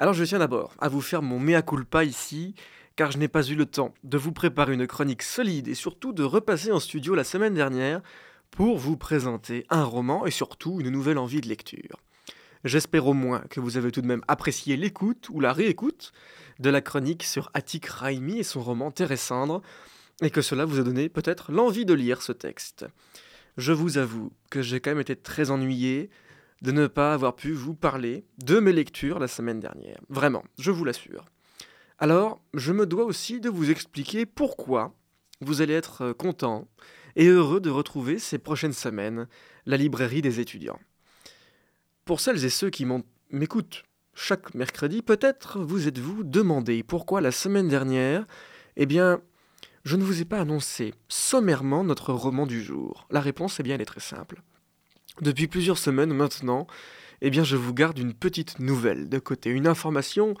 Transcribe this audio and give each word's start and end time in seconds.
Alors 0.00 0.14
je 0.14 0.24
tiens 0.24 0.38
d'abord 0.38 0.72
à 0.78 0.88
vous 0.88 1.02
faire 1.02 1.20
mon 1.20 1.38
mea 1.38 1.60
culpa 1.60 2.04
ici, 2.04 2.54
car 2.96 3.10
je 3.10 3.18
n'ai 3.18 3.28
pas 3.28 3.46
eu 3.46 3.54
le 3.54 3.66
temps 3.66 3.92
de 4.02 4.16
vous 4.16 4.32
préparer 4.32 4.72
une 4.72 4.86
chronique 4.86 5.22
solide 5.22 5.68
et 5.68 5.74
surtout 5.74 6.14
de 6.14 6.22
repasser 6.22 6.72
en 6.72 6.80
studio 6.80 7.14
la 7.14 7.22
semaine 7.22 7.52
dernière 7.52 8.00
pour 8.50 8.78
vous 8.78 8.96
présenter 8.96 9.66
un 9.68 9.84
roman 9.84 10.24
et 10.24 10.30
surtout 10.30 10.80
une 10.80 10.88
nouvelle 10.88 11.18
envie 11.18 11.42
de 11.42 11.48
lecture. 11.48 12.00
J'espère 12.64 13.06
au 13.08 13.12
moins 13.12 13.40
que 13.50 13.60
vous 13.60 13.76
avez 13.76 13.92
tout 13.92 14.00
de 14.00 14.06
même 14.06 14.24
apprécié 14.26 14.78
l'écoute 14.78 15.28
ou 15.28 15.38
la 15.38 15.52
réécoute 15.52 16.12
de 16.60 16.70
la 16.70 16.80
chronique 16.80 17.22
sur 17.22 17.50
Attic 17.52 17.84
Raimi 17.84 18.38
et 18.38 18.42
son 18.42 18.62
roman 18.62 18.90
Terrescendre, 18.90 19.60
et 20.22 20.30
que 20.30 20.40
cela 20.40 20.64
vous 20.64 20.80
a 20.80 20.82
donné 20.82 21.10
peut-être 21.10 21.52
l'envie 21.52 21.84
de 21.84 21.92
lire 21.92 22.22
ce 22.22 22.32
texte. 22.32 22.86
Je 23.58 23.72
vous 23.72 23.98
avoue 23.98 24.32
que 24.50 24.62
j'ai 24.62 24.80
quand 24.80 24.92
même 24.92 25.00
été 25.00 25.14
très 25.14 25.50
ennuyé, 25.50 26.08
de 26.62 26.72
ne 26.72 26.86
pas 26.86 27.14
avoir 27.14 27.36
pu 27.36 27.52
vous 27.52 27.74
parler 27.74 28.24
de 28.38 28.60
mes 28.60 28.72
lectures 28.72 29.18
la 29.18 29.28
semaine 29.28 29.60
dernière. 29.60 30.00
Vraiment, 30.08 30.44
je 30.58 30.70
vous 30.70 30.84
l'assure. 30.84 31.26
Alors, 31.98 32.42
je 32.54 32.72
me 32.72 32.86
dois 32.86 33.04
aussi 33.04 33.40
de 33.40 33.48
vous 33.48 33.70
expliquer 33.70 34.26
pourquoi 34.26 34.94
vous 35.40 35.62
allez 35.62 35.74
être 35.74 36.02
euh, 36.02 36.14
content 36.14 36.68
et 37.16 37.26
heureux 37.26 37.60
de 37.60 37.70
retrouver 37.70 38.18
ces 38.18 38.38
prochaines 38.38 38.72
semaines 38.72 39.26
la 39.66 39.76
librairie 39.76 40.22
des 40.22 40.40
étudiants. 40.40 40.78
Pour 42.04 42.20
celles 42.20 42.44
et 42.44 42.50
ceux 42.50 42.70
qui 42.70 42.86
m'écoutent 43.30 43.84
chaque 44.14 44.54
mercredi, 44.54 45.02
peut-être 45.02 45.60
vous 45.60 45.88
êtes-vous 45.88 46.24
demandé 46.24 46.82
pourquoi 46.82 47.20
la 47.20 47.32
semaine 47.32 47.68
dernière, 47.68 48.26
eh 48.76 48.86
bien, 48.86 49.20
je 49.84 49.96
ne 49.96 50.02
vous 50.02 50.20
ai 50.20 50.24
pas 50.24 50.40
annoncé 50.40 50.94
sommairement 51.08 51.84
notre 51.84 52.12
roman 52.12 52.46
du 52.46 52.62
jour. 52.62 53.06
La 53.10 53.20
réponse, 53.20 53.60
eh 53.60 53.62
bien, 53.62 53.74
elle 53.74 53.80
est 53.80 53.86
très 53.86 54.00
simple. 54.00 54.42
Depuis 55.20 55.48
plusieurs 55.48 55.78
semaines 55.78 56.14
maintenant, 56.14 56.66
eh 57.20 57.30
bien 57.30 57.44
je 57.44 57.56
vous 57.56 57.74
garde 57.74 57.98
une 57.98 58.14
petite 58.14 58.58
nouvelle 58.58 59.08
de 59.08 59.18
côté, 59.18 59.50
une 59.50 59.66
information 59.66 60.34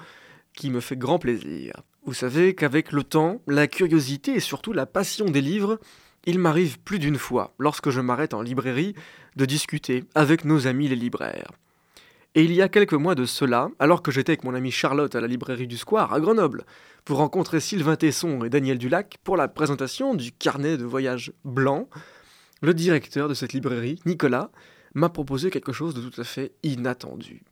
qui 0.54 0.70
me 0.70 0.80
fait 0.80 0.96
grand 0.96 1.18
plaisir. 1.18 1.74
Vous 2.06 2.14
savez 2.14 2.54
qu'avec 2.54 2.92
le 2.92 3.04
temps, 3.04 3.42
la 3.46 3.66
curiosité 3.66 4.32
et 4.32 4.40
surtout 4.40 4.72
la 4.72 4.86
passion 4.86 5.26
des 5.26 5.42
livres, 5.42 5.78
il 6.24 6.38
m'arrive 6.38 6.78
plus 6.80 6.98
d'une 6.98 7.18
fois, 7.18 7.54
lorsque 7.58 7.90
je 7.90 8.00
m'arrête 8.00 8.34
en 8.34 8.42
librairie, 8.42 8.94
de 9.36 9.44
discuter 9.44 10.04
avec 10.14 10.44
nos 10.44 10.66
amis 10.66 10.88
les 10.88 10.96
libraires. 10.96 11.52
Et 12.34 12.44
il 12.44 12.52
y 12.52 12.62
a 12.62 12.68
quelques 12.68 12.94
mois 12.94 13.14
de 13.14 13.24
cela, 13.24 13.70
alors 13.78 14.02
que 14.02 14.10
j'étais 14.10 14.32
avec 14.32 14.44
mon 14.44 14.54
amie 14.54 14.70
Charlotte 14.70 15.14
à 15.14 15.20
la 15.20 15.26
librairie 15.26 15.66
du 15.66 15.76
Square 15.76 16.12
à 16.12 16.20
Grenoble, 16.20 16.64
pour 17.04 17.18
rencontrer 17.18 17.60
Sylvain 17.60 17.96
Tesson 17.96 18.44
et 18.44 18.50
Daniel 18.50 18.78
Dulac 18.78 19.18
pour 19.24 19.36
la 19.36 19.48
présentation 19.48 20.14
du 20.14 20.32
carnet 20.32 20.76
de 20.76 20.84
voyage 20.84 21.32
blanc, 21.44 21.88
le 22.60 22.74
directeur 22.74 23.28
de 23.28 23.34
cette 23.34 23.52
librairie, 23.52 24.00
Nicolas, 24.06 24.50
m'a 24.94 25.08
proposé 25.08 25.50
quelque 25.50 25.72
chose 25.72 25.94
de 25.94 26.08
tout 26.08 26.20
à 26.20 26.24
fait 26.24 26.52
inattendu. 26.62 27.42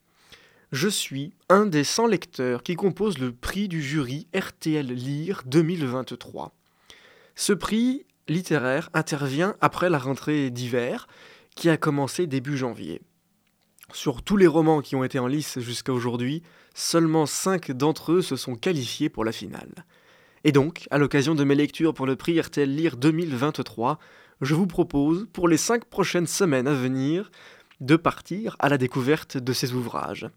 Je 0.71 0.89
suis 0.89 1.33
un 1.49 1.65
des 1.65 1.85
100 1.85 2.09
lecteurs 2.09 2.63
qui 2.63 2.75
composent 2.75 3.19
le 3.19 3.33
prix 3.33 3.69
du 3.69 3.83
jury 3.83 4.27
RTL 4.37 4.87
Lire 4.87 5.43
2023. 5.47 6.55
Ce 7.37 7.53
prix 7.55 8.05
littéraire 8.29 8.91
intervient 8.93 9.57
après 9.61 9.89
la 9.89 9.99
rentrée 9.99 10.51
d'hiver 10.51 11.07
qui 11.57 11.71
a 11.71 11.79
commencé 11.79 12.27
début 12.27 12.59
janvier. 12.59 13.01
Sur 13.95 14.23
tous 14.23 14.37
les 14.37 14.47
romans 14.47 14.83
qui 14.83 14.95
ont 14.95 15.05
été 15.05 15.19
en 15.19 15.27
lice 15.27 15.59
jusqu'à 15.61 15.95
aujourd'hui, 15.95 16.43
seulement 16.75 17.25
5 17.25 17.73
d'entre 17.73 18.13
eux 18.13 18.23
se 18.23 18.37
sont 18.37 18.55
qualifiés 18.55 19.09
pour 19.09 19.25
la 19.25 19.33
finale. 19.33 19.73
Et 20.45 20.53
donc, 20.53 20.87
à 20.91 20.99
l'occasion 20.99 21.35
de 21.35 21.45
mes 21.45 21.55
lectures 21.55 21.95
pour 21.95 22.07
le 22.07 22.15
prix 22.15 22.39
RTL 22.39 22.69
Lire 22.69 22.99
2023, 22.99 23.99
je 24.41 24.55
vous 24.55 24.67
propose, 24.67 25.27
pour 25.33 25.49
les 25.49 25.57
cinq 25.57 25.85
prochaines 25.85 26.27
semaines 26.27 26.69
à 26.69 26.75
venir, 26.75 27.31
de 27.81 27.97
partir 27.97 28.57
à 28.59 28.69
la 28.69 28.79
découverte 28.79 29.37
de 29.37 29.53
ces 29.53 29.73
ouvrages. 29.75 30.29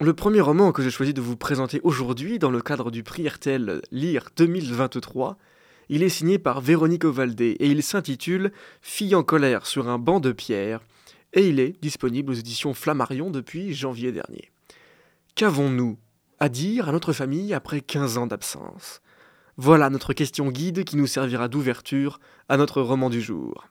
Le 0.00 0.12
premier 0.12 0.40
roman 0.40 0.72
que 0.72 0.82
j'ai 0.82 0.90
choisi 0.90 1.14
de 1.14 1.20
vous 1.20 1.36
présenter 1.36 1.80
aujourd'hui 1.82 2.38
dans 2.38 2.50
le 2.50 2.60
cadre 2.60 2.90
du 2.90 3.02
prix 3.02 3.26
RTL 3.28 3.80
Lire 3.90 4.28
2023, 4.36 5.38
il 5.88 6.02
est 6.02 6.10
signé 6.10 6.38
par 6.38 6.60
Véronique 6.60 7.04
Ovaldé 7.04 7.56
et 7.60 7.68
il 7.68 7.82
s'intitule 7.82 8.52
Fille 8.82 9.14
en 9.14 9.22
colère 9.22 9.66
sur 9.66 9.88
un 9.88 9.98
banc 9.98 10.20
de 10.20 10.32
pierre 10.32 10.80
et 11.32 11.48
il 11.48 11.60
est 11.60 11.80
disponible 11.80 12.32
aux 12.32 12.34
éditions 12.34 12.74
Flammarion 12.74 13.30
depuis 13.30 13.72
janvier 13.72 14.12
dernier. 14.12 14.50
Qu'avons-nous 15.34 15.98
à 16.40 16.48
dire 16.48 16.88
à 16.88 16.92
notre 16.92 17.12
famille 17.12 17.54
après 17.54 17.80
15 17.80 18.18
ans 18.18 18.26
d'absence? 18.26 19.00
Voilà 19.56 19.88
notre 19.88 20.12
question 20.12 20.50
guide 20.50 20.84
qui 20.84 20.96
nous 20.96 21.06
servira 21.06 21.48
d'ouverture 21.48 22.20
à 22.48 22.58
notre 22.58 22.82
roman 22.82 23.08
du 23.08 23.22
jour. 23.22 23.66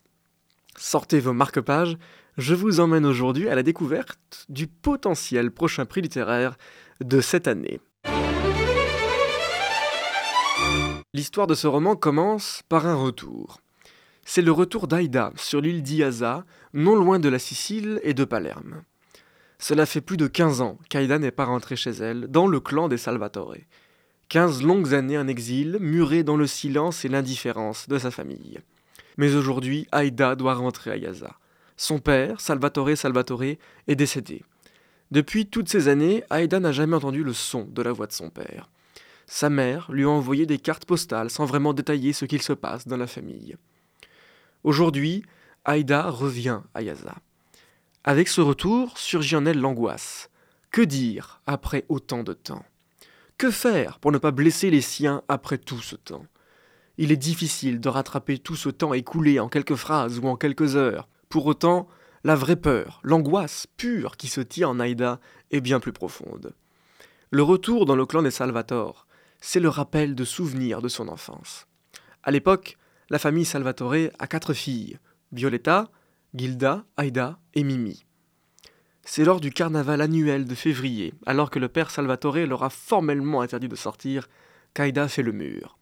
Sortez 0.75 1.19
vos 1.19 1.33
marque-pages, 1.33 1.97
je 2.37 2.55
vous 2.55 2.79
emmène 2.79 3.05
aujourd'hui 3.05 3.47
à 3.49 3.55
la 3.55 3.63
découverte 3.63 4.45
du 4.49 4.67
potentiel 4.67 5.51
prochain 5.51 5.85
prix 5.85 6.01
littéraire 6.01 6.57
de 7.01 7.21
cette 7.21 7.47
année. 7.47 7.79
L'histoire 11.13 11.47
de 11.47 11.53
ce 11.53 11.67
roman 11.67 11.95
commence 11.95 12.63
par 12.67 12.87
un 12.87 12.95
retour. 12.95 13.61
C'est 14.25 14.41
le 14.41 14.51
retour 14.51 14.87
d'Aïda 14.87 15.31
sur 15.37 15.61
l'île 15.61 15.83
d'Iaza, 15.83 16.45
non 16.73 16.95
loin 16.95 17.19
de 17.19 17.29
la 17.29 17.39
Sicile 17.39 18.01
et 18.03 18.15
de 18.15 18.25
Palerme. 18.25 18.81
Cela 19.59 19.85
fait 19.85 20.01
plus 20.01 20.17
de 20.17 20.27
15 20.27 20.61
ans 20.61 20.77
qu'Aïda 20.89 21.19
n'est 21.19 21.31
pas 21.31 21.45
rentrée 21.45 21.75
chez 21.75 21.91
elle, 21.91 22.27
dans 22.27 22.47
le 22.47 22.59
clan 22.59 22.87
des 22.87 22.97
Salvatore. 22.97 23.55
Quinze 24.35 24.63
longues 24.63 24.93
années 24.93 25.17
en 25.17 25.29
exil, 25.29 25.77
muré 25.79 26.23
dans 26.23 26.35
le 26.35 26.45
silence 26.45 27.05
et 27.05 27.07
l'indifférence 27.07 27.87
de 27.87 27.97
sa 27.97 28.11
famille. 28.11 28.59
Mais 29.15 29.33
aujourd'hui, 29.33 29.87
Aïda 29.93 30.35
doit 30.35 30.55
rentrer 30.55 30.91
à 30.91 30.97
Yaza. 30.97 31.39
Son 31.77 31.99
père, 31.99 32.41
Salvatore 32.41 32.97
Salvatore, 32.97 33.43
est 33.43 33.95
décédé. 33.95 34.43
Depuis 35.09 35.45
toutes 35.45 35.69
ces 35.69 35.87
années, 35.87 36.25
Aïda 36.29 36.59
n'a 36.59 36.73
jamais 36.73 36.97
entendu 36.97 37.23
le 37.23 37.31
son 37.31 37.63
de 37.63 37.81
la 37.81 37.93
voix 37.93 38.07
de 38.07 38.11
son 38.11 38.29
père. 38.29 38.69
Sa 39.25 39.49
mère 39.49 39.89
lui 39.89 40.03
a 40.03 40.09
envoyé 40.09 40.45
des 40.45 40.59
cartes 40.59 40.83
postales 40.83 41.29
sans 41.29 41.45
vraiment 41.45 41.71
détailler 41.71 42.11
ce 42.11 42.25
qu'il 42.25 42.41
se 42.41 42.51
passe 42.51 42.89
dans 42.89 42.97
la 42.97 43.07
famille. 43.07 43.55
Aujourd'hui, 44.65 45.23
Aïda 45.63 46.09
revient 46.09 46.59
à 46.73 46.81
Yaza. 46.81 47.15
Avec 48.03 48.27
ce 48.27 48.41
retour 48.41 48.97
surgit 48.97 49.37
en 49.37 49.45
elle 49.45 49.61
l'angoisse. 49.61 50.29
Que 50.71 50.81
dire 50.81 51.39
après 51.47 51.85
autant 51.87 52.23
de 52.23 52.33
temps? 52.33 52.65
Que 53.37 53.51
faire 53.51 53.99
pour 53.99 54.11
ne 54.11 54.17
pas 54.17 54.31
blesser 54.31 54.69
les 54.69 54.81
siens 54.81 55.23
après 55.27 55.57
tout 55.57 55.81
ce 55.81 55.95
temps? 55.95 56.25
Il 56.97 57.11
est 57.11 57.17
difficile 57.17 57.79
de 57.79 57.89
rattraper 57.89 58.37
tout 58.37 58.55
ce 58.55 58.69
temps 58.69 58.93
écoulé 58.93 59.39
en 59.39 59.49
quelques 59.49 59.75
phrases 59.75 60.19
ou 60.19 60.27
en 60.27 60.37
quelques 60.37 60.75
heures. 60.75 61.09
Pour 61.27 61.45
autant, 61.45 61.87
la 62.23 62.35
vraie 62.35 62.55
peur, 62.55 63.01
l'angoisse 63.03 63.67
pure 63.77 64.17
qui 64.17 64.27
se 64.27 64.41
tient 64.41 64.69
en 64.69 64.79
Aïda 64.79 65.19
est 65.51 65.61
bien 65.61 65.79
plus 65.79 65.91
profonde. 65.91 66.53
Le 67.31 67.43
retour 67.43 67.85
dans 67.85 67.95
le 67.95 68.05
clan 68.05 68.21
des 68.21 68.31
Salvatore, 68.31 69.07
c'est 69.41 69.59
le 69.59 69.69
rappel 69.69 70.15
de 70.15 70.23
souvenirs 70.23 70.81
de 70.81 70.87
son 70.87 71.07
enfance. 71.09 71.67
À 72.23 72.31
l'époque, 72.31 72.77
la 73.09 73.19
famille 73.19 73.45
Salvatore 73.45 74.09
a 74.17 74.27
quatre 74.27 74.53
filles 74.53 74.97
Violetta, 75.31 75.89
Gilda, 76.33 76.85
Aïda 76.97 77.37
et 77.53 77.63
Mimi. 77.63 78.05
C'est 79.07 79.23
lors 79.23 79.39
du 79.39 79.51
carnaval 79.51 80.01
annuel 80.01 80.45
de 80.45 80.55
février, 80.55 81.13
alors 81.27 81.51
que 81.51 81.59
le 81.59 81.69
père 81.69 81.91
Salvatore 81.91 82.47
leur 82.47 82.63
a 82.63 82.71
formellement 82.71 83.41
interdit 83.41 83.69
de 83.69 83.75
sortir, 83.75 84.27
qu'Aïda 84.73 85.07
fait 85.07 85.21
le 85.21 85.31
mur. 85.31 85.77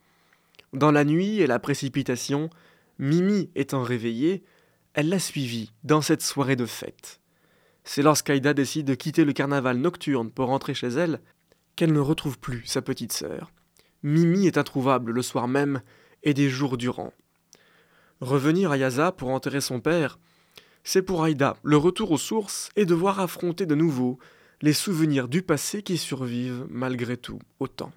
Dans 0.74 0.92
la 0.92 1.06
nuit 1.06 1.40
et 1.40 1.48
la 1.48 1.58
précipitation, 1.58 2.50
Mimi 3.00 3.50
étant 3.56 3.82
réveillée, 3.82 4.44
elle 4.94 5.08
l'a 5.08 5.20
suivi 5.20 5.72
dans 5.84 6.02
cette 6.02 6.22
soirée 6.22 6.58
de 6.58 6.66
fête. 6.66 7.22
C'est 7.86 8.02
lorsqu'Aïda 8.02 8.54
décide 8.54 8.88
de 8.88 8.94
quitter 8.94 9.24
le 9.24 9.34
carnaval 9.34 9.78
nocturne 9.78 10.30
pour 10.30 10.48
rentrer 10.48 10.74
chez 10.74 10.90
elle 10.90 11.22
qu'elle 11.76 11.94
ne 11.94 12.00
retrouve 12.00 12.38
plus 12.38 12.66
sa 12.66 12.82
petite 12.82 13.14
sœur. 13.14 13.52
Mimi 14.04 14.48
est 14.48 14.58
introuvable 14.58 15.12
le 15.12 15.22
soir 15.22 15.48
même 15.48 15.82
et 16.24 16.34
des 16.34 16.50
jours 16.50 16.78
durant. 16.78 17.14
Revenir 18.20 18.72
à 18.72 18.78
Yaza 18.78 19.14
pour 19.14 19.30
enterrer 19.30 19.62
son 19.62 19.80
père, 19.80 20.20
c'est 20.84 21.02
pour 21.02 21.24
Aïda 21.24 21.58
le 21.64 21.78
retour 21.78 22.12
aux 22.12 22.18
sources 22.18 22.70
et 22.76 22.86
devoir 22.86 23.20
affronter 23.20 23.66
de 23.66 23.76
nouveau 23.76 24.20
les 24.62 24.74
souvenirs 24.74 25.28
du 25.28 25.42
passé 25.42 25.84
qui 25.84 25.98
survivent 25.98 26.66
malgré 26.70 27.18
tout 27.18 27.40
autant. 27.60 27.92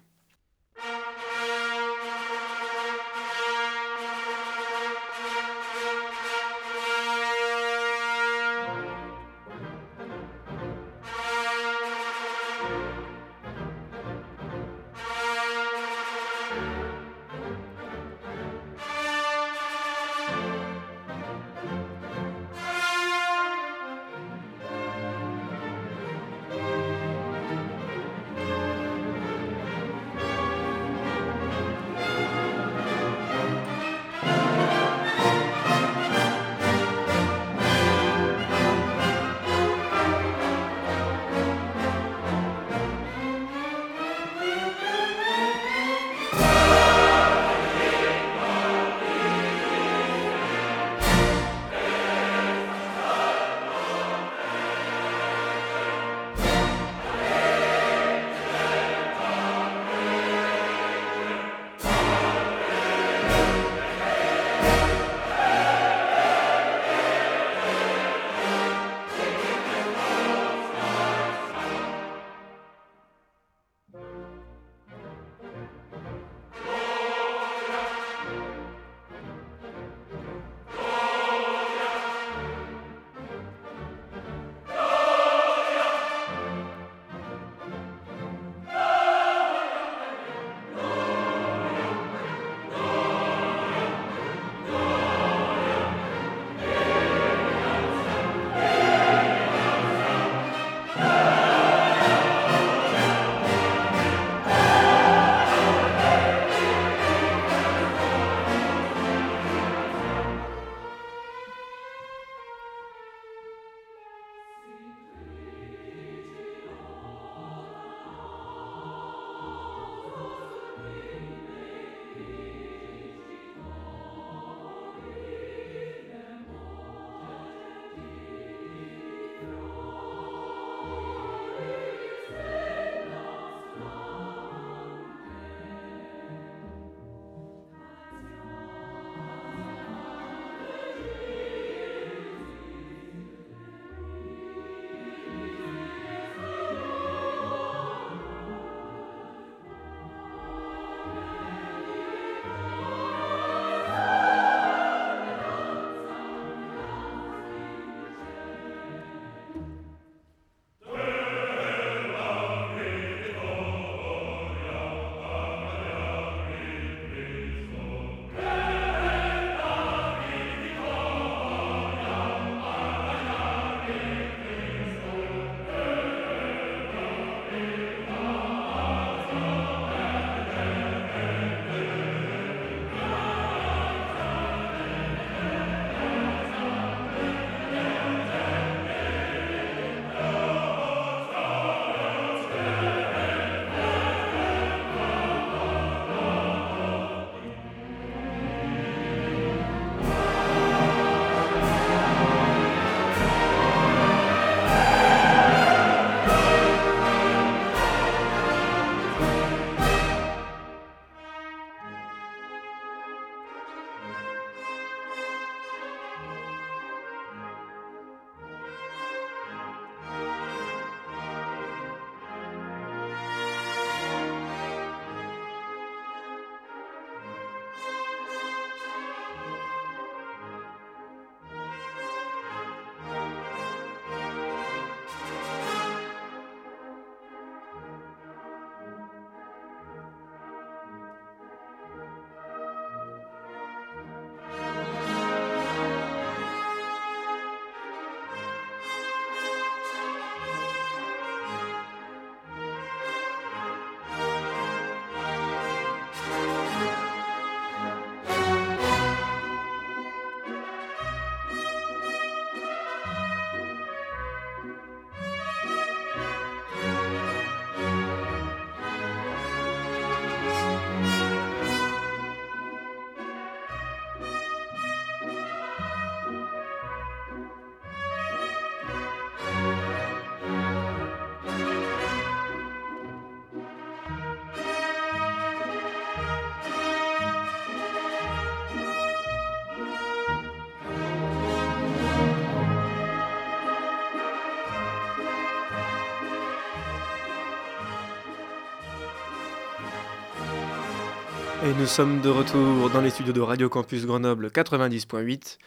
Et 301.67 301.73
nous 301.73 301.85
sommes 301.85 302.21
de 302.21 302.29
retour 302.29 302.89
dans 302.91 303.01
les 303.01 303.09
studios 303.09 303.33
de 303.33 303.41
Radio 303.41 303.67
Campus 303.67 304.05
Grenoble 304.05 304.47
90.8, 304.47 305.57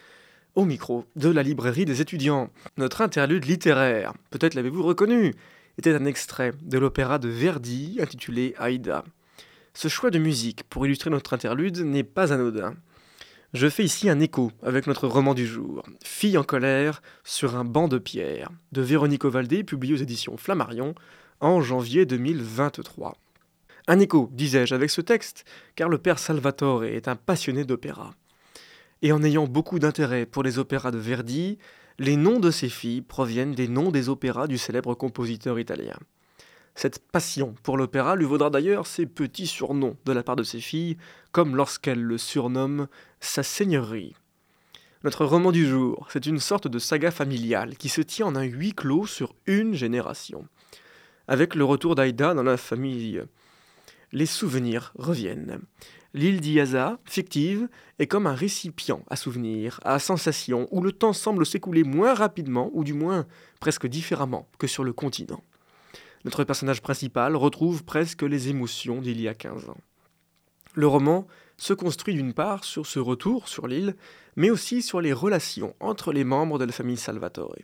au 0.55 0.65
micro 0.65 1.05
de 1.15 1.29
la 1.29 1.43
librairie 1.43 1.85
des 1.85 2.01
étudiants. 2.01 2.49
Notre 2.79 3.03
interlude 3.03 3.45
littéraire, 3.45 4.15
peut-être 4.31 4.55
l'avez-vous 4.55 4.83
reconnu, 4.83 5.35
était 5.77 5.95
un 5.95 6.07
extrait 6.07 6.53
de 6.63 6.79
l'opéra 6.79 7.19
de 7.19 7.29
Verdi 7.29 7.99
intitulé 8.01 8.55
Aïda. 8.57 9.05
Ce 9.75 9.89
choix 9.89 10.11
de 10.11 10.19
musique 10.19 10.63
pour 10.71 10.87
illustrer 10.87 11.11
notre 11.11 11.35
interlude 11.35 11.81
n'est 11.81 12.03
pas 12.03 12.33
anodin. 12.33 12.73
Je 13.53 13.69
fais 13.69 13.85
ici 13.85 14.09
un 14.09 14.21
écho 14.21 14.53
avec 14.63 14.87
notre 14.87 15.07
roman 15.07 15.35
du 15.35 15.47
jour, 15.47 15.83
Fille 16.03 16.39
en 16.39 16.45
colère 16.45 17.03
sur 17.25 17.57
un 17.57 17.65
banc 17.65 17.89
de 17.89 17.99
pierre, 17.99 18.49
de 18.73 18.81
Véronique 18.81 19.27
Ovaldé, 19.27 19.65
publié 19.65 19.93
aux 19.93 19.99
éditions 19.99 20.39
Flammarion 20.39 20.95
en 21.41 21.61
janvier 21.61 22.07
2023. 22.07 23.19
Un 23.91 23.99
écho, 23.99 24.31
disais-je, 24.31 24.73
avec 24.73 24.89
ce 24.89 25.01
texte, 25.01 25.45
car 25.75 25.89
le 25.89 25.99
père 25.99 26.21
Salvatore 26.21 26.85
est 26.85 27.09
un 27.09 27.17
passionné 27.17 27.65
d'opéra. 27.65 28.15
Et 29.03 29.11
en 29.11 29.21
ayant 29.25 29.49
beaucoup 29.49 29.81
d'intérêt 29.81 30.27
pour 30.27 30.45
les 30.45 30.61
opéras 30.61 30.93
de 30.93 30.99
Verdi, 30.99 31.59
les 31.99 32.15
noms 32.15 32.39
de 32.39 32.53
ses 32.53 32.69
filles 32.69 33.03
proviennent 33.03 33.53
des 33.53 33.67
noms 33.67 33.91
des 33.91 34.09
opéras 34.09 34.47
du 34.47 34.59
célèbre 34.59 34.95
compositeur 34.95 35.59
italien. 35.59 35.97
Cette 36.77 37.01
passion 37.01 37.57
pour 37.65 37.77
l'opéra 37.77 38.15
lui 38.15 38.27
vaudra 38.27 38.49
d'ailleurs 38.49 38.87
ses 38.87 39.07
petits 39.07 39.49
surnoms 39.49 39.97
de 40.05 40.13
la 40.13 40.23
part 40.23 40.37
de 40.37 40.45
ses 40.45 40.61
filles, 40.61 40.97
comme 41.33 41.57
lorsqu'elle 41.57 42.01
le 42.01 42.17
surnomme 42.17 42.87
sa 43.19 43.43
seigneurie. 43.43 44.15
Notre 45.03 45.25
roman 45.25 45.51
du 45.51 45.67
jour, 45.67 46.07
c'est 46.13 46.27
une 46.27 46.39
sorte 46.39 46.69
de 46.69 46.79
saga 46.79 47.11
familiale 47.11 47.77
qui 47.77 47.89
se 47.89 48.03
tient 48.03 48.27
en 48.27 48.37
un 48.37 48.45
huis 48.45 48.73
clos 48.73 49.07
sur 49.07 49.35
une 49.47 49.75
génération. 49.75 50.47
Avec 51.27 51.57
le 51.57 51.65
retour 51.65 51.97
d'Aïda 51.97 52.35
dans 52.35 52.45
la 52.45 52.57
famille 52.57 53.21
les 54.13 54.27
souvenirs 54.27 54.93
reviennent. 54.97 55.61
L'île 56.13 56.41
d'Iaza, 56.41 56.99
fictive, 57.05 57.69
est 58.01 58.09
comme 58.09 58.27
un 58.27 58.35
récipient 58.35 59.05
à 59.09 59.17
souvenirs, 59.17 59.79
à 59.85 59.99
sensations, 60.01 60.67
où 60.73 60.81
le 60.81 60.91
temps 60.91 61.13
semble 61.13 61.47
s'écouler 61.47 61.85
moins 61.85 62.15
rapidement, 62.15 62.71
ou 62.73 62.83
du 62.83 62.95
moins 62.95 63.27
presque 63.61 63.87
différemment 63.87 64.49
que 64.59 64.67
sur 64.67 64.83
le 64.83 64.93
continent. 64.93 65.45
Notre 66.25 66.45
personnage 66.45 66.83
principal 66.83 67.37
retrouve 67.37 67.85
presque 67.85 68.23
les 68.23 68.49
émotions 68.49 69.01
d'il 69.01 69.21
y 69.21 69.29
a 69.29 69.35
15 69.35 69.69
ans. 69.69 69.79
Le 70.75 70.87
roman 70.87 71.27
se 71.57 71.73
construit 71.73 72.15
d'une 72.15 72.35
part 72.35 72.65
sur 72.65 72.87
ce 72.87 72.99
retour 72.99 73.49
sur 73.49 73.67
l'île, 73.67 73.95
mais 74.37 74.51
aussi 74.51 74.83
sur 74.83 75.01
les 75.01 75.13
relations 75.13 75.75
entre 75.81 76.13
les 76.13 76.25
membres 76.25 76.59
de 76.59 76.65
la 76.65 76.73
famille 76.73 76.97
Salvatore. 76.97 77.57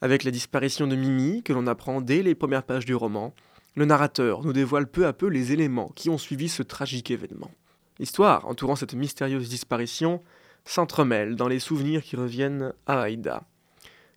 Avec 0.00 0.24
la 0.24 0.30
disparition 0.30 0.86
de 0.86 0.96
Mimi, 0.96 1.42
que 1.42 1.52
l'on 1.52 1.66
apprend 1.66 2.00
dès 2.00 2.22
les 2.22 2.34
premières 2.34 2.62
pages 2.62 2.86
du 2.86 2.94
roman, 2.94 3.34
le 3.76 3.84
narrateur 3.84 4.42
nous 4.42 4.52
dévoile 4.52 4.90
peu 4.90 5.06
à 5.06 5.12
peu 5.12 5.28
les 5.28 5.52
éléments 5.52 5.92
qui 5.94 6.10
ont 6.10 6.18
suivi 6.18 6.48
ce 6.48 6.62
tragique 6.62 7.10
événement. 7.10 7.50
L'histoire 7.98 8.46
entourant 8.46 8.76
cette 8.76 8.94
mystérieuse 8.94 9.48
disparition 9.48 10.22
s'entremêle 10.64 11.36
dans 11.36 11.48
les 11.48 11.58
souvenirs 11.60 12.02
qui 12.02 12.16
reviennent 12.16 12.72
à 12.86 13.00
Aïda. 13.02 13.44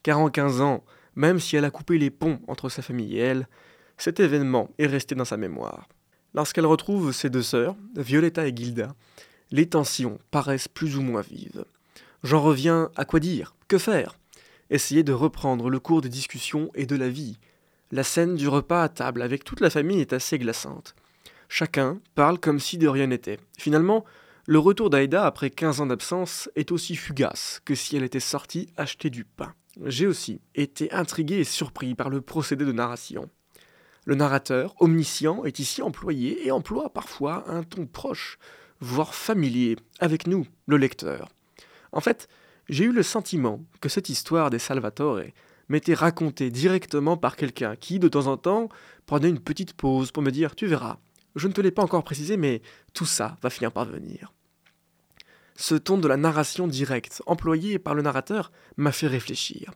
Car 0.02 0.20
en 0.20 0.30
15 0.30 0.62
ans, 0.62 0.84
même 1.16 1.40
si 1.40 1.56
elle 1.56 1.66
a 1.66 1.72
coupé 1.72 1.98
les 1.98 2.10
ponts 2.10 2.40
entre 2.48 2.70
sa 2.70 2.82
famille 2.82 3.18
et 3.18 3.22
elle, 3.22 3.48
cet 3.98 4.20
événement 4.20 4.70
est 4.80 4.88
resté 4.88 5.16
dans 5.16 5.26
sa 5.26 5.38
mémoire. 5.38 5.88
Lorsqu'elle 6.34 6.66
retrouve 6.66 7.12
ses 7.12 7.30
deux 7.30 7.44
sœurs, 7.44 7.76
Violetta 7.96 8.48
et 8.48 8.56
Gilda, 8.56 8.96
les 9.52 9.70
tensions 9.70 10.18
paraissent 10.32 10.68
plus 10.68 10.98
ou 10.98 11.02
moins 11.02 11.22
vives. 11.22 11.64
J'en 12.24 12.42
reviens 12.42 12.90
à 12.96 13.06
quoi 13.06 13.20
dire 13.20 13.56
Que 13.68 13.78
faire? 13.78 14.18
Essayer 14.70 15.04
de 15.04 15.14
reprendre 15.14 15.70
le 15.70 15.80
cours 15.80 16.02
des 16.02 16.10
discussions 16.10 16.72
et 16.74 16.86
de 16.86 16.96
la 16.96 17.10
vie, 17.10 17.38
la 17.94 18.04
scène 18.04 18.34
du 18.34 18.48
repas 18.48 18.82
à 18.82 18.90
table 18.90 19.22
avec 19.22 19.44
toute 19.44 19.60
la 19.60 19.70
famille 19.70 20.02
est 20.02 20.14
assez 20.14 20.40
glaçante. 20.40 20.96
Chacun 21.48 22.00
parle 22.16 22.40
comme 22.40 22.60
si 22.60 22.80
de 22.80 22.88
rien 22.88 23.06
n'était. 23.06 23.38
Finalement, 23.56 24.04
le 24.48 24.58
retour 24.58 24.90
d'Aïda 24.90 25.28
après 25.28 25.52
15 25.52 25.80
ans 25.80 25.86
d'absence 25.86 26.50
est 26.56 26.72
aussi 26.72 26.96
fugace 26.96 27.62
que 27.66 27.76
si 27.76 27.96
elle 27.96 28.02
était 28.02 28.20
sortie 28.20 28.68
acheter 28.78 29.12
du 29.12 29.26
pain. 29.26 29.54
J'ai 29.86 30.08
aussi 30.08 30.42
été 30.56 30.92
intrigué 30.92 31.36
et 31.36 31.44
surpris 31.44 31.94
par 31.94 32.10
le 32.10 32.22
procédé 32.22 32.66
de 32.66 32.72
narration. 32.72 33.30
Le 34.06 34.16
narrateur, 34.16 34.74
omniscient, 34.80 35.46
est 35.46 35.60
ici 35.60 35.84
employé 35.84 36.48
et 36.48 36.52
emploie 36.52 36.92
parfois 36.92 37.48
un 37.48 37.62
ton 37.62 37.86
proche, 37.86 38.40
voire 38.80 39.14
familier, 39.14 39.78
avec 40.00 40.26
nous, 40.26 40.48
le 40.66 40.78
lecteur. 40.78 41.30
En 41.92 42.02
fait, 42.02 42.28
j'ai 42.70 42.86
eu 42.86 42.92
le 42.92 43.04
sentiment 43.04 43.64
que 43.82 43.90
cette 43.90 44.10
histoire 44.10 44.50
des 44.50 44.58
Salvatore 44.58 45.20
m'était 45.74 45.96
raconté 45.96 46.52
directement 46.52 47.18
par 47.18 47.36
quelqu'un 47.36 47.76
qui, 47.76 47.98
de 47.98 48.08
temps 48.08 48.28
en 48.28 48.38
temps, 48.38 48.70
prenait 49.08 49.30
une 49.30 49.40
petite 49.40 49.74
pause 49.74 50.12
pour 50.12 50.22
me 50.22 50.30
dire 50.30 50.56
Tu 50.56 50.68
verras, 50.68 51.00
je 51.36 51.48
ne 51.48 51.54
te 51.54 51.62
l'ai 51.62 51.72
pas 51.72 51.82
encore 51.82 52.04
précisé, 52.04 52.38
mais 52.38 52.62
tout 52.94 53.08
ça 53.08 53.38
va 53.42 53.50
finir 53.50 53.72
par 53.72 53.86
venir. 53.86 54.34
Ce 55.56 55.74
ton 55.74 55.98
de 55.98 56.08
la 56.08 56.16
narration 56.16 56.68
directe, 56.68 57.24
employé 57.26 57.80
par 57.80 57.96
le 57.96 58.04
narrateur, 58.04 58.52
m'a 58.78 58.92
fait 58.92 59.08
réfléchir. 59.08 59.72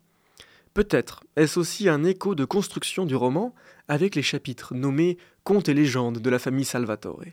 Peut-être 0.76 1.24
est-ce 1.36 1.60
aussi 1.60 1.90
un 1.90 2.04
écho 2.04 2.36
de 2.36 2.46
construction 2.46 3.08
du 3.08 3.16
roman 3.16 3.56
avec 3.88 4.14
les 4.14 4.22
chapitres 4.22 4.76
nommés 4.76 5.18
Contes 5.44 5.70
et 5.70 5.74
légendes 5.74 6.20
de 6.20 6.30
la 6.30 6.38
famille 6.38 6.66
Salvatore. 6.66 7.24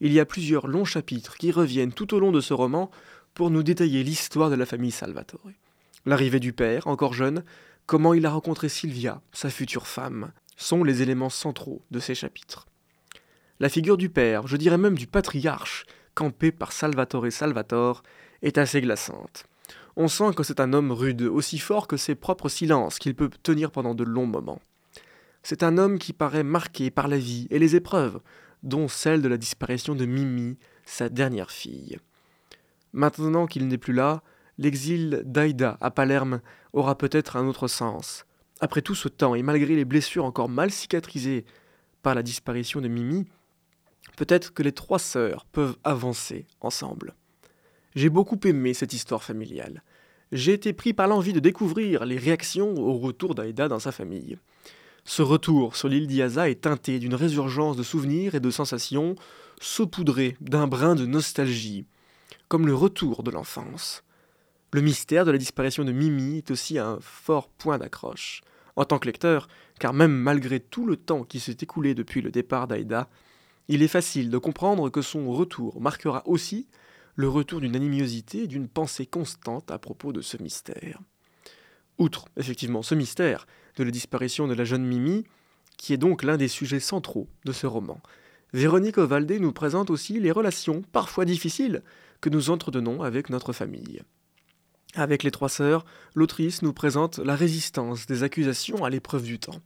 Il 0.00 0.12
y 0.12 0.20
a 0.20 0.24
plusieurs 0.24 0.68
longs 0.68 0.86
chapitres 0.86 1.36
qui 1.36 1.52
reviennent 1.52 1.92
tout 1.92 2.14
au 2.14 2.20
long 2.20 2.32
de 2.32 2.40
ce 2.40 2.54
roman 2.54 2.90
pour 3.34 3.50
nous 3.50 3.62
détailler 3.62 4.02
l'histoire 4.02 4.48
de 4.48 4.54
la 4.54 4.64
famille 4.64 4.90
Salvatore. 4.90 5.50
L'arrivée 6.06 6.40
du 6.40 6.54
père, 6.54 6.86
encore 6.86 7.12
jeune, 7.12 7.44
comment 7.90 8.14
il 8.14 8.24
a 8.24 8.30
rencontré 8.30 8.68
Sylvia, 8.68 9.20
sa 9.32 9.50
future 9.50 9.88
femme, 9.88 10.30
sont 10.56 10.84
les 10.84 11.02
éléments 11.02 11.28
centraux 11.28 11.82
de 11.90 11.98
ces 11.98 12.14
chapitres. 12.14 12.68
La 13.58 13.68
figure 13.68 13.96
du 13.96 14.08
père, 14.08 14.46
je 14.46 14.56
dirais 14.56 14.78
même 14.78 14.96
du 14.96 15.08
patriarche, 15.08 15.86
campé 16.14 16.52
par 16.52 16.70
Salvatore 16.70 17.32
Salvator, 17.32 18.04
est 18.42 18.58
assez 18.58 18.80
glaçante. 18.80 19.42
On 19.96 20.06
sent 20.06 20.34
que 20.36 20.44
c'est 20.44 20.60
un 20.60 20.72
homme 20.72 20.92
rude, 20.92 21.22
aussi 21.22 21.58
fort 21.58 21.88
que 21.88 21.96
ses 21.96 22.14
propres 22.14 22.48
silences 22.48 23.00
qu'il 23.00 23.16
peut 23.16 23.28
tenir 23.42 23.72
pendant 23.72 23.96
de 23.96 24.04
longs 24.04 24.24
moments. 24.24 24.62
C'est 25.42 25.64
un 25.64 25.76
homme 25.76 25.98
qui 25.98 26.12
paraît 26.12 26.44
marqué 26.44 26.92
par 26.92 27.08
la 27.08 27.18
vie 27.18 27.48
et 27.50 27.58
les 27.58 27.74
épreuves, 27.74 28.20
dont 28.62 28.86
celle 28.86 29.20
de 29.20 29.28
la 29.28 29.36
disparition 29.36 29.96
de 29.96 30.06
Mimi, 30.06 30.58
sa 30.84 31.08
dernière 31.08 31.50
fille. 31.50 31.98
Maintenant 32.92 33.48
qu'il 33.48 33.66
n'est 33.66 33.78
plus 33.78 33.94
là, 33.94 34.22
l'exil 34.60 35.22
d'Aïda 35.24 35.78
à 35.80 35.90
Palerme 35.90 36.40
aura 36.74 36.96
peut-être 36.96 37.36
un 37.36 37.48
autre 37.48 37.66
sens. 37.66 38.26
Après 38.60 38.82
tout 38.82 38.94
ce 38.94 39.08
temps, 39.08 39.34
et 39.34 39.42
malgré 39.42 39.74
les 39.74 39.86
blessures 39.86 40.26
encore 40.26 40.50
mal 40.50 40.70
cicatrisées 40.70 41.46
par 42.02 42.14
la 42.14 42.22
disparition 42.22 42.82
de 42.82 42.88
Mimi, 42.88 43.26
peut-être 44.16 44.52
que 44.52 44.62
les 44.62 44.72
trois 44.72 44.98
sœurs 44.98 45.46
peuvent 45.46 45.78
avancer 45.82 46.46
ensemble. 46.60 47.14
J'ai 47.94 48.10
beaucoup 48.10 48.38
aimé 48.44 48.74
cette 48.74 48.92
histoire 48.92 49.24
familiale. 49.24 49.82
J'ai 50.30 50.52
été 50.52 50.74
pris 50.74 50.92
par 50.92 51.08
l'envie 51.08 51.32
de 51.32 51.40
découvrir 51.40 52.04
les 52.04 52.18
réactions 52.18 52.74
au 52.74 52.98
retour 52.98 53.34
d'Aïda 53.34 53.66
dans 53.66 53.80
sa 53.80 53.92
famille. 53.92 54.36
Ce 55.04 55.22
retour 55.22 55.74
sur 55.74 55.88
l'île 55.88 56.06
d'Iaza 56.06 56.50
est 56.50 56.60
teinté 56.60 56.98
d'une 56.98 57.14
résurgence 57.14 57.78
de 57.78 57.82
souvenirs 57.82 58.34
et 58.34 58.40
de 58.40 58.50
sensations, 58.50 59.16
saupoudré 59.58 60.36
d'un 60.42 60.66
brin 60.66 60.94
de 60.94 61.06
nostalgie, 61.06 61.86
comme 62.48 62.66
le 62.66 62.74
retour 62.74 63.22
de 63.22 63.30
l'enfance. 63.30 64.04
Le 64.72 64.82
mystère 64.82 65.24
de 65.24 65.32
la 65.32 65.38
disparition 65.38 65.84
de 65.84 65.90
Mimi 65.90 66.38
est 66.38 66.50
aussi 66.52 66.78
un 66.78 66.98
fort 67.00 67.48
point 67.48 67.78
d'accroche. 67.78 68.42
En 68.76 68.84
tant 68.84 69.00
que 69.00 69.06
lecteur, 69.06 69.48
car 69.80 69.92
même 69.92 70.12
malgré 70.12 70.60
tout 70.60 70.86
le 70.86 70.96
temps 70.96 71.24
qui 71.24 71.40
s'est 71.40 71.56
écoulé 71.60 71.94
depuis 71.94 72.20
le 72.22 72.30
départ 72.30 72.68
d'Aïda, 72.68 73.08
il 73.66 73.82
est 73.82 73.88
facile 73.88 74.30
de 74.30 74.38
comprendre 74.38 74.88
que 74.88 75.02
son 75.02 75.30
retour 75.32 75.80
marquera 75.80 76.22
aussi 76.26 76.68
le 77.16 77.28
retour 77.28 77.60
d'une 77.60 77.74
animosité 77.74 78.44
et 78.44 78.46
d'une 78.46 78.68
pensée 78.68 79.06
constante 79.06 79.70
à 79.72 79.78
propos 79.78 80.12
de 80.12 80.20
ce 80.20 80.40
mystère. 80.40 81.00
Outre, 81.98 82.26
effectivement, 82.36 82.82
ce 82.82 82.94
mystère 82.94 83.46
de 83.76 83.84
la 83.84 83.90
disparition 83.90 84.46
de 84.46 84.54
la 84.54 84.64
jeune 84.64 84.86
Mimi, 84.86 85.24
qui 85.76 85.92
est 85.92 85.98
donc 85.98 86.22
l'un 86.22 86.36
des 86.36 86.48
sujets 86.48 86.80
centraux 86.80 87.28
de 87.44 87.52
ce 87.52 87.66
roman, 87.66 88.00
Véronique 88.52 88.98
Ovaldé 88.98 89.38
nous 89.38 89.52
présente 89.52 89.90
aussi 89.90 90.18
les 90.18 90.32
relations, 90.32 90.82
parfois 90.92 91.24
difficiles, 91.24 91.82
que 92.20 92.30
nous 92.30 92.50
entretenons 92.50 93.02
avec 93.02 93.30
notre 93.30 93.52
famille. 93.52 94.02
Avec 94.94 95.22
les 95.22 95.30
trois 95.30 95.48
sœurs, 95.48 95.84
l'autrice 96.14 96.62
nous 96.62 96.72
présente 96.72 97.18
la 97.18 97.36
résistance 97.36 98.06
des 98.06 98.22
accusations 98.22 98.84
à 98.84 98.90
l'épreuve 98.90 99.22
du 99.22 99.38
temps. 99.38 99.60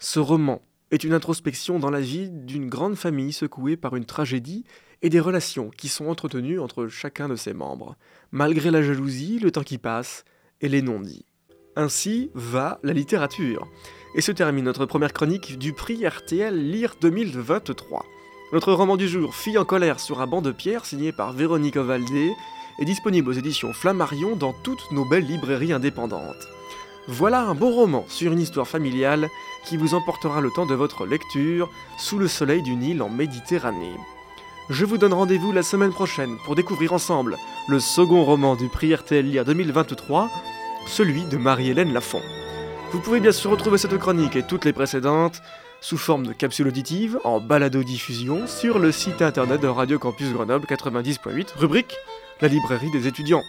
Ce 0.00 0.18
roman 0.18 0.62
est 0.90 1.04
une 1.04 1.12
introspection 1.12 1.78
dans 1.78 1.90
la 1.90 2.00
vie 2.00 2.30
d'une 2.30 2.68
grande 2.68 2.96
famille 2.96 3.32
secouée 3.32 3.76
par 3.76 3.94
une 3.94 4.06
tragédie 4.06 4.64
et 5.02 5.08
des 5.08 5.20
relations 5.20 5.70
qui 5.70 5.88
sont 5.88 6.06
entretenues 6.06 6.58
entre 6.58 6.88
chacun 6.88 7.28
de 7.28 7.36
ses 7.36 7.54
membres, 7.54 7.96
malgré 8.32 8.70
la 8.70 8.82
jalousie, 8.82 9.38
le 9.38 9.52
temps 9.52 9.62
qui 9.62 9.78
passe 9.78 10.24
et 10.60 10.68
les 10.68 10.82
non-dits. 10.82 11.24
Ainsi 11.76 12.30
va 12.34 12.80
la 12.82 12.92
littérature. 12.92 13.68
Et 14.16 14.20
se 14.20 14.32
termine 14.32 14.64
notre 14.64 14.86
première 14.86 15.12
chronique 15.12 15.56
du 15.58 15.72
prix 15.72 16.04
RTL 16.04 16.54
Lire 16.54 16.96
2023. 17.00 18.04
Notre 18.52 18.72
roman 18.72 18.96
du 18.96 19.06
jour, 19.06 19.36
Fille 19.36 19.58
en 19.58 19.64
colère 19.64 20.00
sur 20.00 20.20
un 20.20 20.26
banc 20.26 20.42
de 20.42 20.50
pierre, 20.50 20.84
signé 20.84 21.12
par 21.12 21.32
Véronique 21.32 21.76
Ovaldé, 21.76 22.32
est 22.78 22.84
disponible 22.84 23.28
aux 23.28 23.34
éditions 23.34 23.72
Flammarion 23.72 24.36
dans 24.36 24.52
toutes 24.52 24.90
nos 24.92 25.04
belles 25.04 25.26
librairies 25.26 25.72
indépendantes. 25.72 26.48
Voilà 27.08 27.42
un 27.42 27.54
beau 27.54 27.70
roman 27.70 28.04
sur 28.08 28.32
une 28.32 28.40
histoire 28.40 28.68
familiale 28.68 29.28
qui 29.64 29.76
vous 29.76 29.94
emportera 29.94 30.40
le 30.40 30.50
temps 30.50 30.66
de 30.66 30.74
votre 30.74 31.06
lecture 31.06 31.70
sous 31.98 32.18
le 32.18 32.28
soleil 32.28 32.62
d'une 32.62 32.82
île 32.82 33.02
en 33.02 33.08
Méditerranée. 33.08 33.96
Je 34.68 34.84
vous 34.84 34.98
donne 34.98 35.14
rendez-vous 35.14 35.50
la 35.50 35.64
semaine 35.64 35.92
prochaine 35.92 36.36
pour 36.44 36.54
découvrir 36.54 36.92
ensemble 36.92 37.36
le 37.68 37.80
second 37.80 38.24
roman 38.24 38.54
du 38.54 38.68
prix 38.68 38.94
RTL 38.94 39.26
Lire 39.26 39.44
2023, 39.44 40.30
celui 40.86 41.24
de 41.24 41.36
Marie-Hélène 41.36 41.92
Lafont. 41.92 42.22
Vous 42.92 43.00
pouvez 43.00 43.20
bien 43.20 43.32
sûr 43.32 43.50
retrouver 43.50 43.78
cette 43.78 43.98
chronique 43.98 44.36
et 44.36 44.42
toutes 44.42 44.64
les 44.64 44.72
précédentes 44.72 45.42
sous 45.80 45.98
forme 45.98 46.26
de 46.26 46.32
capsule 46.32 46.68
auditive 46.68 47.18
en 47.24 47.40
balado-diffusion 47.40 48.46
sur 48.46 48.78
le 48.78 48.92
site 48.92 49.22
internet 49.22 49.60
de 49.60 49.66
Radio 49.66 49.98
Campus 49.98 50.32
Grenoble 50.32 50.66
90.8, 50.66 51.54
rubrique 51.56 51.96
La 52.40 52.48
librairie 52.48 52.90
des 52.90 53.06
étudiants. 53.06 53.42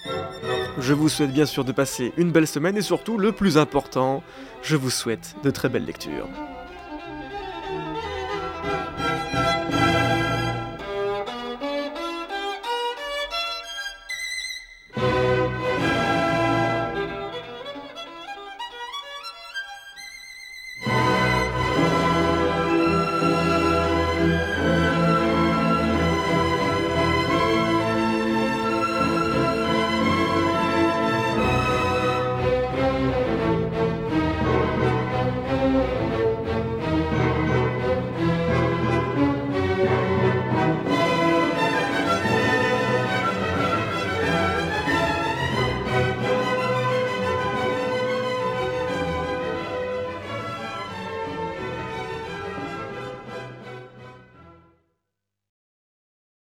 Je 0.79 0.93
vous 0.93 1.09
souhaite 1.09 1.33
bien 1.33 1.45
sûr 1.45 1.65
de 1.65 1.71
passer 1.71 2.13
une 2.17 2.31
belle 2.31 2.47
semaine 2.47 2.77
et 2.77 2.81
surtout, 2.81 3.17
le 3.17 3.31
plus 3.31 3.57
important, 3.57 4.23
je 4.63 4.75
vous 4.75 4.89
souhaite 4.89 5.35
de 5.43 5.51
très 5.51 5.69
belles 5.69 5.85
lectures. 5.85 6.27